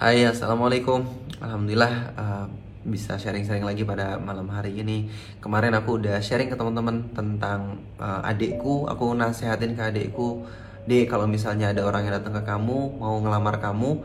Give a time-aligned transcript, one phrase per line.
[0.00, 1.04] Hai, assalamualaikum.
[1.44, 2.48] Alhamdulillah uh,
[2.88, 5.12] bisa sharing-sharing lagi pada malam hari ini.
[5.44, 8.88] Kemarin aku udah sharing ke teman-teman tentang uh, adikku.
[8.88, 10.48] Aku nasehatin ke adikku,
[10.88, 14.00] dek kalau misalnya ada orang yang datang ke kamu mau ngelamar kamu,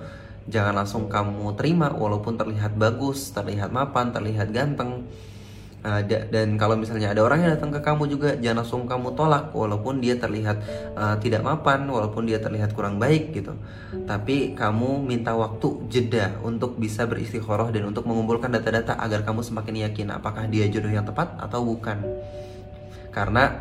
[0.52, 5.08] jangan langsung kamu terima walaupun terlihat bagus, terlihat mapan, terlihat ganteng
[5.86, 6.02] Uh,
[6.34, 10.02] dan kalau misalnya ada orang yang datang ke kamu juga jangan langsung kamu tolak walaupun
[10.02, 10.58] dia terlihat
[10.98, 13.54] uh, tidak mapan, walaupun dia terlihat kurang baik gitu.
[14.10, 19.86] Tapi kamu minta waktu jeda untuk bisa beristikharah dan untuk mengumpulkan data-data agar kamu semakin
[19.86, 22.02] yakin apakah dia jodoh yang tepat atau bukan.
[23.14, 23.54] Karena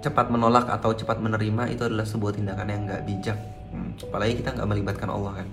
[0.00, 3.38] cepat menolak atau cepat menerima itu adalah sebuah tindakan yang nggak bijak.
[3.76, 5.48] Hmm, apalagi kita nggak melibatkan Allah kan.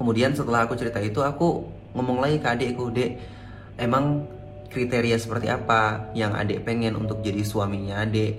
[0.00, 3.20] Kemudian setelah aku cerita itu aku ngomong lagi ke adikku, dek,
[3.76, 4.24] emang
[4.68, 8.36] kriteria seperti apa yang adik pengen untuk jadi suaminya adik.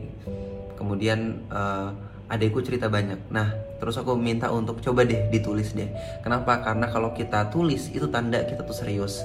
[0.76, 1.94] Kemudian uh,
[2.30, 3.30] adikku cerita banyak.
[3.32, 5.90] Nah terus aku minta untuk coba deh ditulis deh.
[6.26, 6.62] Kenapa?
[6.64, 9.22] Karena kalau kita tulis itu tanda kita tuh serius.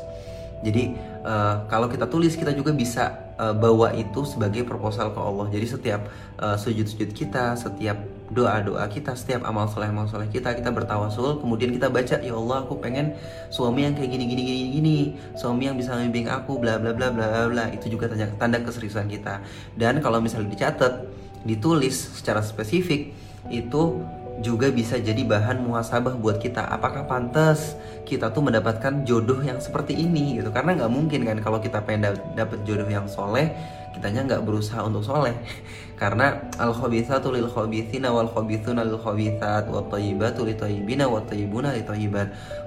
[0.61, 0.93] Jadi
[1.25, 5.49] uh, kalau kita tulis kita juga bisa uh, bawa itu sebagai proposal ke Allah.
[5.49, 7.97] Jadi setiap uh, sujud-sujud kita, setiap
[8.31, 12.63] doa-doa kita, setiap amal soleh amal soleh kita kita bertawasul, kemudian kita baca ya Allah
[12.63, 13.17] aku pengen
[13.51, 14.99] suami yang kayak gini gini gini gini,
[15.35, 17.65] suami yang bisa membimbing aku, bla bla bla bla bla bla.
[17.73, 19.43] Itu juga tanda, tanda keseriusan kita.
[19.75, 21.09] Dan kalau misalnya dicatat,
[21.43, 23.17] ditulis secara spesifik
[23.49, 23.99] itu
[24.41, 26.65] juga bisa jadi bahan muhasabah buat kita.
[26.65, 27.77] Apakah pantas
[28.09, 30.49] kita tuh mendapatkan jodoh yang seperti ini gitu?
[30.49, 33.53] Karena nggak mungkin kan kalau kita pengen dapet jodoh yang soleh
[33.91, 35.37] kitanya nggak berusaha untuk soleh.
[36.01, 41.21] Karena al khabithatu lil khabithina wal khabithuna lil khabithat wa thayyibatu lil thayyibina wa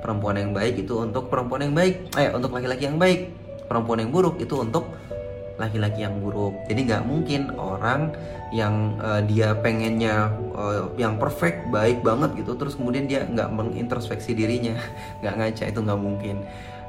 [0.03, 3.33] perempuan yang baik itu untuk perempuan yang baik eh untuk laki-laki yang baik.
[3.65, 4.93] Perempuan yang buruk itu untuk
[5.57, 6.57] laki-laki yang buruk.
[6.65, 8.13] Jadi nggak mungkin orang
[8.49, 14.33] yang uh, dia pengennya uh, yang perfect, baik banget gitu, terus kemudian dia nggak mengintrospeksi
[14.33, 14.77] dirinya,
[15.21, 16.37] nggak ngaca itu nggak mungkin.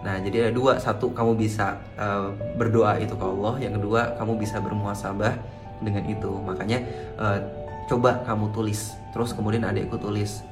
[0.05, 4.37] Nah, jadi ada dua, satu kamu bisa uh, berdoa itu ke Allah, yang kedua kamu
[4.37, 5.33] bisa bermuasabah
[5.81, 6.29] dengan itu.
[6.45, 6.85] Makanya
[7.17, 7.41] uh,
[7.89, 10.45] coba kamu tulis, terus kemudian adikku tulis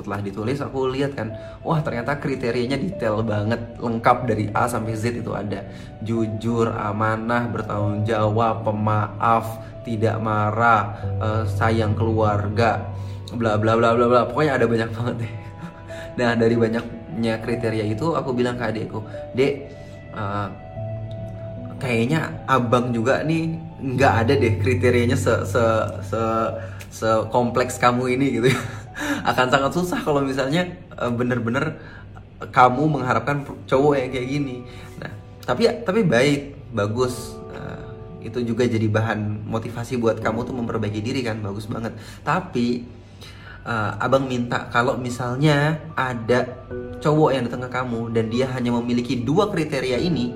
[0.00, 5.20] setelah ditulis aku lihat kan wah ternyata kriterianya detail banget lengkap dari A sampai Z
[5.20, 5.68] itu ada.
[6.00, 12.88] Jujur amanah bertanggung jawab pemaaf tidak marah uh, sayang keluarga
[13.36, 14.20] bla bla bla bla bla.
[14.24, 15.32] Pokoknya ada banyak banget deh.
[16.18, 19.04] Nah dari banyaknya kriteria itu aku bilang ke adikku
[19.36, 19.68] dek
[20.16, 20.48] uh,
[21.80, 25.64] kayaknya abang juga nih nggak ada deh kriterianya se se
[26.04, 26.20] se
[26.92, 28.48] se kompleks kamu ini gitu
[29.24, 30.66] akan sangat susah kalau misalnya
[30.96, 31.80] uh, bener-bener
[32.40, 34.56] kamu mengharapkan cowok yang kayak gini.
[34.96, 35.12] Nah,
[35.44, 37.36] tapi tapi baik, bagus.
[37.52, 41.96] Uh, itu juga jadi bahan motivasi buat kamu tuh memperbaiki diri kan, bagus banget.
[42.24, 42.84] Tapi
[43.64, 46.48] uh, abang minta kalau misalnya ada
[47.00, 50.32] cowok yang datang ke kamu dan dia hanya memiliki dua kriteria ini,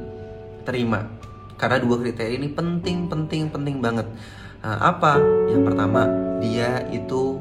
[0.65, 1.09] terima.
[1.61, 4.09] Karena dua kriteria ini penting, penting, penting banget.
[4.65, 5.21] Uh, apa?
[5.53, 6.09] Yang pertama,
[6.41, 7.37] dia itu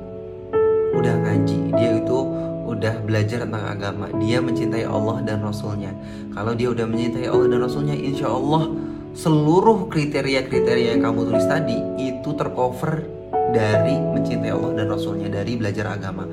[0.93, 2.19] udah ngaji, dia itu
[2.63, 5.91] udah belajar tentang agama, dia mencintai Allah dan Rasulnya.
[6.31, 8.71] Kalau dia udah mencintai Allah dan Rasulnya, insya Allah
[9.13, 13.05] seluruh kriteria-kriteria yang kamu tulis tadi itu tercover
[13.53, 16.25] dari mencintai Allah dan Rasulnya, dari belajar agama.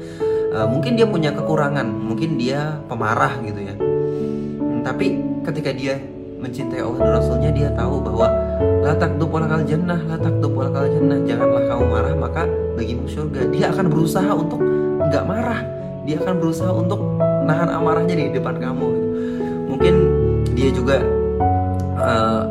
[0.50, 3.75] Uh, mungkin dia punya kekurangan, mungkin dia pemarah gitu ya.
[3.76, 6.00] Hmm, tapi ketika dia
[6.41, 8.50] mencintai Allah dan Rasulnya, dia tahu bahwa
[8.84, 11.19] latak dupolakal jannah, latak dupolakal jannah.
[11.25, 12.43] Janganlah kamu marah, maka
[12.76, 13.41] bagimu surga.
[13.53, 14.60] Dia akan berusaha untuk
[15.09, 15.60] nggak marah.
[16.04, 17.00] Dia akan berusaha untuk
[17.44, 18.88] nahan amarahnya di depan kamu.
[19.69, 19.94] Mungkin
[20.56, 20.99] dia juga
[22.00, 22.43] uh,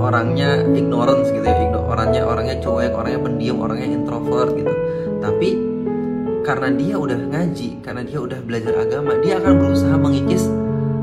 [0.00, 1.54] orangnya ignorance gitu ya.
[1.86, 4.72] Orangnya orangnya cuek orangnya pendiam orangnya introvert gitu.
[5.22, 5.48] Tapi
[6.46, 10.46] karena dia udah ngaji karena dia udah belajar agama dia akan berusaha mengikis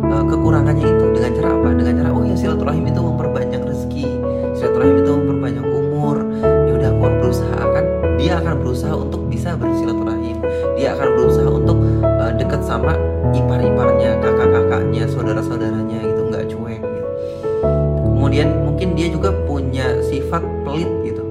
[0.07, 1.05] uh, kekurangannya itu.
[1.13, 1.67] Dengan cara apa?
[1.75, 4.22] Dengan cara oh ya silaturahim itu memperbanyak rezeki
[4.63, 6.17] silaturahim itu memperbanyak umur.
[6.39, 7.85] Ya udah aku berusaha akan
[8.15, 10.37] dia akan berusaha untuk bisa bersilaturahim.
[10.79, 12.95] Dia akan berusaha untuk uh, dekat sama
[13.35, 17.09] ipar-iparnya kakak-kakaknya saudara-saudaranya gitu nggak cuek gitu.
[18.13, 21.23] kemudian mungkin dia juga punya sifat pelit gitu.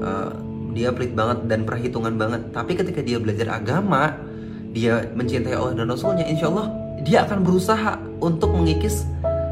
[0.00, 0.32] Uh,
[0.72, 2.48] dia pelit banget dan perhitungan banget.
[2.48, 4.16] Tapi ketika dia belajar agama
[4.72, 6.72] dia mencintai Allah dan Rasulnya insya Allah
[7.04, 9.04] dia akan berusaha untuk mengikis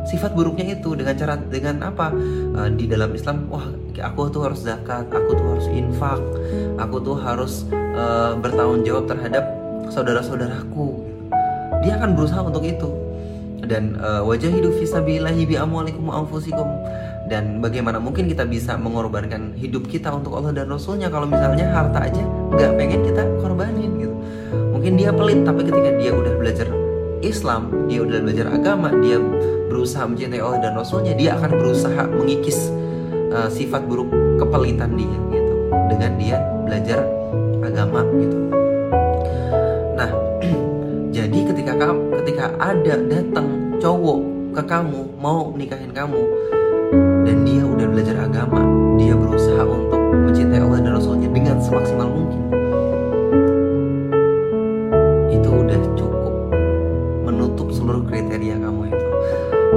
[0.09, 2.11] sifat buruknya itu dengan cara dengan apa?
[2.57, 3.67] Uh, di dalam Islam wah
[3.99, 6.21] aku tuh harus zakat aku tuh harus infak
[6.81, 9.45] aku tuh harus uh, bertanggung jawab terhadap
[9.93, 11.05] saudara-saudaraku.
[11.85, 12.89] Dia akan berusaha untuk itu.
[13.63, 16.67] Dan uh, wajah hidup fisabilillahi bi amwalikum anfusikum.
[17.31, 22.11] Dan bagaimana mungkin kita bisa mengorbankan hidup kita untuk Allah dan Rasulnya kalau misalnya harta
[22.11, 24.15] aja nggak pengen kita korbanin gitu.
[24.75, 26.69] Mungkin dia pelit tapi ketika dia udah belajar
[27.23, 29.17] Islam dia udah belajar agama dia
[29.73, 32.69] berusaha mencintai Allah dan Rasulnya dia akan berusaha mengikis
[33.33, 35.55] uh, sifat buruk kepelitan dia gitu.
[35.89, 36.37] Dengan dia
[36.69, 37.01] belajar
[37.65, 38.39] agama gitu.
[39.97, 40.11] Nah
[41.17, 43.49] jadi ketika kamu ketika ada datang
[43.81, 44.21] cowok
[44.53, 46.21] ke kamu mau nikahin kamu
[47.25, 48.61] dan dia udah belajar agama
[49.01, 52.62] dia berusaha untuk mencintai Allah dan Rasulnya dengan semaksimal mungkin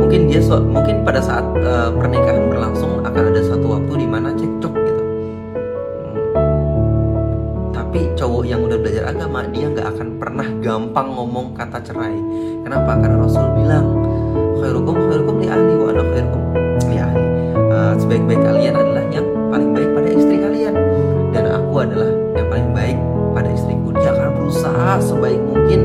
[0.05, 0.37] mungkin dia
[0.69, 5.01] mungkin pada saat uh, pernikahan berlangsung akan ada satu waktu di mana cekcok gitu.
[6.05, 7.73] Hmm.
[7.73, 12.21] tapi cowok yang udah belajar agama dia nggak akan pernah gampang ngomong kata cerai.
[12.61, 13.01] Kenapa?
[13.01, 13.85] Karena Rasul bilang
[14.61, 16.41] khairukum khairukum li ahli wa khairukum
[16.85, 17.25] li ahli.
[17.73, 20.77] Uh, sebaik-baik kalian adalah yang paling baik pada istri kalian.
[21.33, 22.97] Dan aku adalah yang paling baik
[23.33, 23.89] pada istriku.
[23.97, 25.79] Dia akan berusaha sebaik mungkin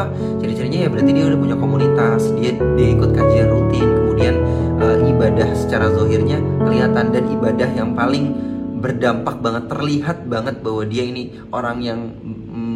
[0.00, 2.22] apa ciri-cirinya ya berarti dia udah punya komunitas.
[2.40, 3.88] Dia dia ikut kajian rutin.
[4.00, 4.34] Kemudian
[4.80, 7.12] uh, ibadah secara zohirnya kelihatan.
[7.12, 8.32] Dan ibadah yang paling
[8.80, 12.00] berdampak banget terlihat banget bahwa dia ini orang yang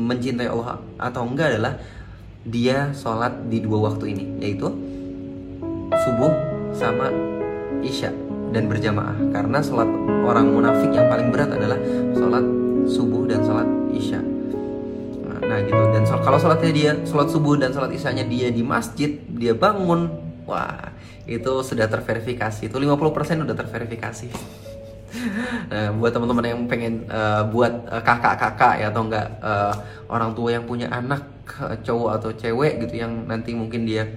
[0.04, 1.80] mencintai Allah atau enggak adalah
[2.44, 4.68] dia sholat di dua waktu ini yaitu
[6.04, 6.32] subuh
[6.76, 7.08] sama
[7.80, 8.12] isya
[8.52, 9.16] dan berjamaah.
[9.32, 9.88] Karena sholat
[10.28, 11.80] orang munafik yang paling berat adalah
[12.12, 12.44] sholat
[12.84, 14.33] subuh dan sholat isya
[15.48, 15.82] nah gitu.
[15.92, 20.08] Dan kalau sholatnya dia sholat subuh dan sholat isyanya dia di masjid dia bangun
[20.48, 20.92] wah
[21.24, 22.68] itu sudah terverifikasi.
[22.68, 24.28] Itu 50% udah terverifikasi.
[25.70, 29.70] Nah, buat teman-teman yang pengen uh, buat uh, kakak-kakak ya atau enggak uh,
[30.10, 31.22] orang tua yang punya anak
[31.62, 34.10] uh, cowok atau cewek gitu yang nanti mungkin dia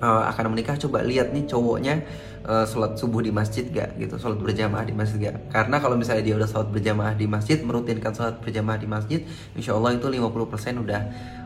[0.00, 2.04] uh, akan menikah coba lihat nih cowoknya
[2.48, 6.24] uh, sholat subuh di masjid gak gitu sholat berjamaah di masjid gak karena kalau misalnya
[6.24, 9.20] dia udah sholat berjamaah di masjid merutinkan sholat berjamaah di masjid
[9.54, 11.00] insya Allah itu 50% udah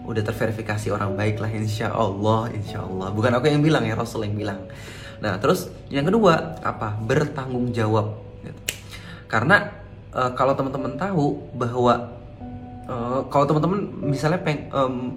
[0.05, 3.09] udah terverifikasi orang baik lah insya Allah insya Allah.
[3.11, 4.69] Bukan aku yang bilang ya Rasul yang bilang.
[5.25, 7.01] Nah terus yang kedua apa?
[7.01, 8.21] Bertanggung jawab.
[9.25, 9.73] Karena
[10.13, 12.13] uh, kalau teman-teman tahu bahwa
[12.85, 15.17] uh, kalau teman-teman misalnya peng um,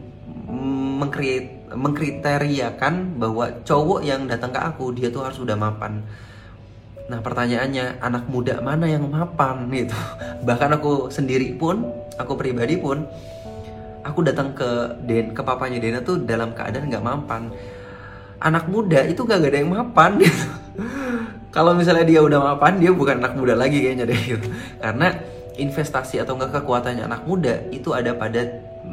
[1.04, 6.04] mengkreat mengkriteriakan bahwa cowok yang datang ke aku dia tuh harus udah mapan.
[7.08, 9.96] Nah pertanyaannya anak muda mana yang mapan gitu.
[10.48, 11.88] Bahkan aku sendiri pun
[12.18, 13.06] Aku pribadi pun
[14.02, 17.52] Aku datang ke Den ke papanya Dena tuh dalam keadaan nggak mapan.
[18.40, 20.48] Anak muda itu gak ada yang mapan gitu.
[21.52, 24.48] Kalau misalnya dia udah mapan dia bukan anak muda lagi kayaknya deh gitu.
[24.80, 25.12] karena
[25.58, 28.46] investasi atau enggak kekuatannya anak muda itu ada pada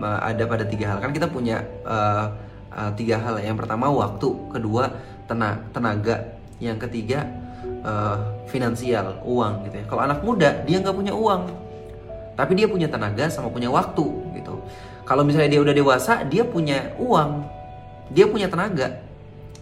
[0.02, 0.98] ada pada tiga hal.
[0.98, 2.34] Kan kita punya uh,
[2.74, 3.38] uh, tiga hal.
[3.40, 4.28] Yang pertama waktu.
[4.50, 4.90] Kedua
[5.30, 6.16] tenaga, tenaga.
[6.58, 7.30] Yang ketiga
[7.86, 9.22] uh, finansial.
[9.22, 9.84] Uang gitu ya.
[9.86, 11.42] Kalau anak muda dia nggak punya uang.
[12.34, 14.04] Tapi dia punya tenaga sama punya waktu
[14.34, 14.58] gitu.
[15.06, 17.46] Kalau misalnya dia udah dewasa dia punya uang.
[18.10, 19.00] Dia punya tenaga.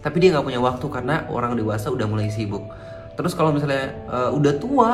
[0.03, 2.65] Tapi dia nggak punya waktu karena orang dewasa udah mulai sibuk.
[3.13, 4.89] Terus kalau misalnya uh, udah tua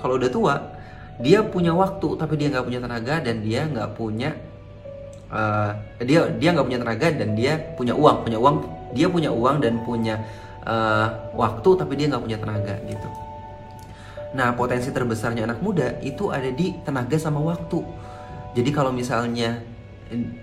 [0.00, 0.54] kalau udah tua
[1.18, 4.36] dia punya waktu tapi dia nggak punya tenaga dan dia nggak punya
[5.30, 5.70] uh,
[6.02, 8.26] dia dia nggak punya tenaga dan dia punya uang.
[8.26, 8.56] Punya uang
[8.94, 10.22] dia punya uang dan punya
[10.66, 13.08] uh, waktu tapi dia nggak punya tenaga gitu.
[14.36, 17.82] Nah potensi terbesarnya anak muda itu ada di tenaga sama waktu.
[18.56, 19.60] Jadi kalau misalnya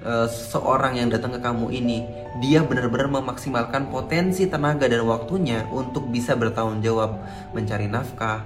[0.06, 2.06] uh, seorang yang datang ke kamu ini
[2.42, 7.22] dia benar-benar memaksimalkan potensi tenaga dan waktunya untuk bisa bertanggung jawab
[7.54, 8.46] mencari nafkah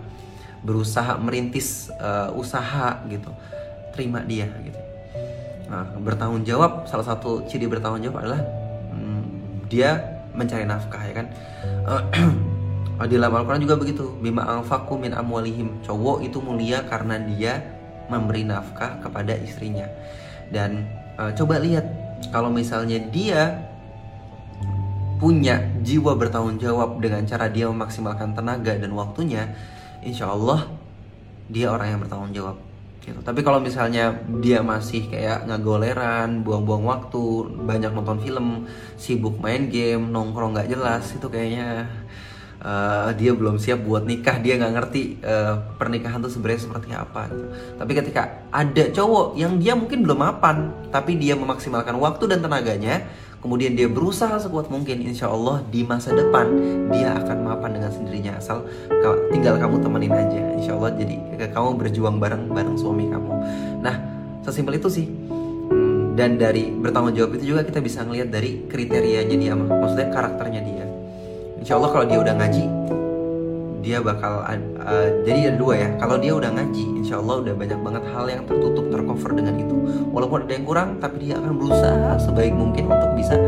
[0.64, 3.30] berusaha merintis uh, usaha gitu.
[3.92, 4.87] Terima dia gitu
[5.68, 8.42] nah bertanggung jawab salah satu ciri bertanggung jawab adalah
[8.96, 9.22] hmm,
[9.68, 11.28] dia mencari nafkah ya kan?
[11.84, 12.04] Uh,
[13.10, 14.06] di dalam Al-Quran juga begitu.
[14.22, 15.82] Bima anfaku min amwalihim.
[15.82, 17.66] Cowok itu mulia karena dia
[18.08, 19.90] memberi nafkah kepada istrinya.
[20.54, 20.86] Dan
[21.18, 21.84] uh, coba lihat
[22.30, 23.66] kalau misalnya dia
[25.18, 29.50] punya jiwa bertanggung jawab dengan cara dia memaksimalkan tenaga dan waktunya,
[30.06, 30.70] insya Allah
[31.50, 32.58] dia orang yang bertanggung jawab.
[33.02, 33.20] Gitu.
[33.24, 38.68] Tapi kalau misalnya dia masih kayak ngagoleran, buang-buang waktu, banyak nonton film,
[39.00, 41.88] sibuk main game, nongkrong nggak jelas, itu kayaknya
[42.62, 47.30] uh, dia belum siap buat nikah dia nggak ngerti uh, pernikahan tuh sebenarnya seperti apa
[47.30, 47.46] gitu.
[47.78, 53.06] tapi ketika ada cowok yang dia mungkin belum mapan tapi dia memaksimalkan waktu dan tenaganya
[53.42, 56.48] kemudian dia berusaha sekuat mungkin insya Allah di masa depan
[56.90, 58.66] dia akan mapan dengan sendirinya asal
[59.30, 60.42] tinggal kamu temenin aja.
[60.58, 61.16] Insya Allah jadi
[61.52, 63.34] kamu berjuang bareng bareng suami kamu.
[63.82, 63.96] Nah
[64.44, 65.08] sesimpel itu sih.
[65.68, 70.62] Hmm, dan dari bertanggung jawab itu juga kita bisa ngelihat dari kriterianya dia maksudnya karakternya
[70.64, 70.86] dia.
[71.62, 72.66] Insya Allah kalau dia udah ngaji
[73.88, 75.90] dia bakal uh, jadi ada dua ya.
[75.96, 79.76] Kalau dia udah ngaji insya Allah udah banyak banget hal yang tertutup tercover dengan itu.
[80.12, 83.40] Walaupun ada yang kurang tapi dia akan berusaha sebaik mungkin untuk bisa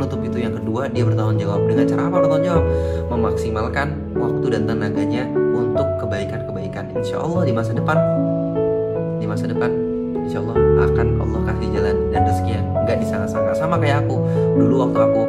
[0.00, 0.40] menutup itu.
[0.40, 1.60] Yang kedua dia bertanggung jawab.
[1.68, 2.64] Dengan cara apa bertanggung jawab?
[3.12, 6.84] Memaksimalkan waktu dan tenaganya untuk kebaikan-kebaikan.
[6.96, 7.96] Insya Allah di masa depan
[9.20, 9.70] di masa depan
[10.24, 10.56] insya Allah
[10.88, 13.52] akan Allah kasih jalan dan rezeki yang nggak disangka-sangka.
[13.60, 14.16] Sama kayak aku
[14.56, 15.22] dulu waktu aku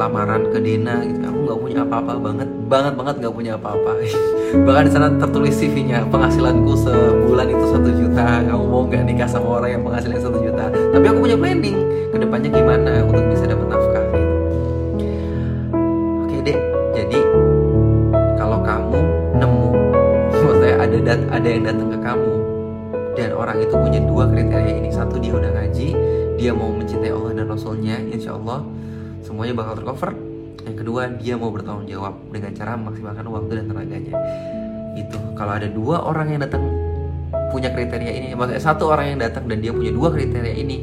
[0.00, 1.20] lamaran ke Dena gitu.
[1.28, 3.90] Aku nggak punya apa-apa banget banget banget nggak punya apa-apa.
[4.66, 8.40] Bahkan di sana tertulis CV-nya penghasilanku sebulan itu satu juta.
[8.48, 10.64] Kamu mau nggak nikah sama orang yang penghasilannya satu juta.
[10.72, 11.78] Tapi aku punya planning
[12.08, 14.36] ke depannya gimana untuk bisa dapat nafkah gitu.
[16.24, 16.58] Oke deh
[16.96, 17.20] jadi
[18.40, 19.00] kalau kamu
[19.36, 19.68] nemu
[20.32, 22.34] maksudnya ada dat ada yang datang ke kamu
[23.20, 24.88] dan orang itu punya dua kriteria ini.
[24.88, 25.88] Satu dia udah ngaji
[26.40, 28.64] dia mau mencintai Allah dan Rasulnya insya Allah
[29.30, 30.10] semuanya bakal tercover.
[30.66, 34.12] Yang kedua dia mau bertanggung jawab dengan cara memaksimalkan waktu dan tenaganya.
[34.98, 36.66] Itu kalau ada dua orang yang datang
[37.54, 40.82] punya kriteria ini maksudnya satu orang yang datang dan dia punya dua kriteria ini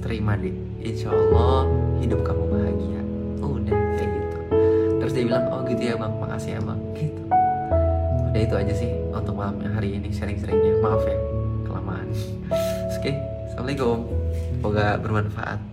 [0.00, 0.56] terima deh.
[0.80, 1.68] Insya Allah
[2.00, 3.00] hidup kamu bahagia.
[3.44, 4.38] Udah kayak gitu.
[5.04, 6.12] Terus dia bilang oh gitu ya bang.
[6.16, 6.80] Makasih ya bang.
[6.96, 7.22] Gitu.
[8.32, 10.80] Udah itu aja sih untuk malamnya hari ini sharing-sharingnya.
[10.80, 11.18] Maaf ya
[11.68, 12.08] kelamaan.
[12.96, 13.14] Oke okay.
[13.52, 14.08] assalamualaikum.
[14.58, 15.67] Semoga bermanfaat